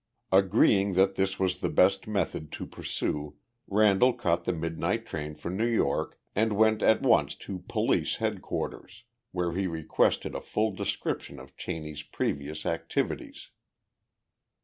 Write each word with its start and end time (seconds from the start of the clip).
Agreeing 0.31 0.93
that 0.93 1.13
this 1.13 1.37
was 1.37 1.59
the 1.61 1.69
best 1.69 2.07
method 2.07 2.51
to 2.51 2.65
pursue, 2.65 3.35
Randall 3.67 4.13
caught 4.13 4.45
the 4.45 4.51
midnight 4.51 5.05
train 5.05 5.35
for 5.35 5.51
New 5.51 5.67
York 5.67 6.17
and 6.35 6.53
went 6.57 6.81
at 6.81 7.03
once 7.03 7.35
to 7.35 7.59
police 7.69 8.15
headquarters, 8.15 9.03
where 9.31 9.51
he 9.51 9.67
requested 9.67 10.33
a 10.33 10.41
full 10.41 10.71
description 10.71 11.37
of 11.39 11.55
Cheney's 11.55 12.01
previous 12.01 12.65
activities. 12.65 13.51